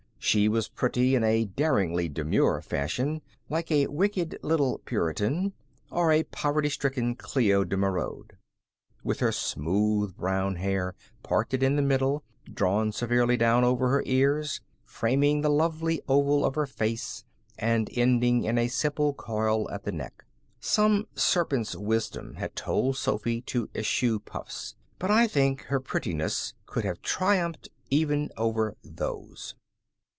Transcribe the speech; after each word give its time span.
She 0.23 0.47
was 0.47 0.69
pretty 0.69 1.15
in 1.15 1.23
a 1.23 1.45
daringly 1.45 2.07
demure 2.07 2.61
fashion, 2.61 3.21
like 3.49 3.71
a 3.71 3.87
wicked 3.87 4.37
little 4.43 4.77
Puritan, 4.85 5.51
or 5.89 6.11
a 6.11 6.21
poverty 6.23 6.69
stricken 6.69 7.15
Cleo 7.15 7.63
de 7.63 7.75
Merode, 7.75 8.37
with 9.03 9.19
her 9.19 9.31
smooth 9.31 10.15
brown 10.15 10.55
hair 10.57 10.93
parted 11.23 11.63
in 11.63 11.75
the 11.75 11.81
middle, 11.81 12.23
drawn 12.45 12.91
severely 12.91 13.35
down 13.35 13.63
over 13.63 13.89
her 13.89 14.03
ears, 14.05 14.61
framing 14.85 15.41
the 15.41 15.49
lovely 15.49 16.01
oval 16.07 16.45
of 16.45 16.53
her 16.55 16.67
face 16.67 17.25
and 17.57 17.89
ending 17.91 18.43
in 18.43 18.57
a 18.59 18.67
simple 18.69 19.13
coil 19.15 19.69
at 19.71 19.83
the 19.85 19.91
neck. 19.91 20.23
Some 20.61 21.07
serpent's 21.15 21.75
wisdom 21.75 22.35
had 22.35 22.55
told 22.55 22.95
Sophy 22.95 23.41
to 23.47 23.69
eschew 23.75 24.19
puffs. 24.19 24.75
But 24.99 25.09
I 25.09 25.25
think 25.27 25.61
her 25.63 25.79
prettiness 25.81 26.53
could 26.67 26.85
have 26.85 27.01
triumphed 27.01 27.69
even 27.89 28.29
over 28.37 28.75
those. 28.83 29.55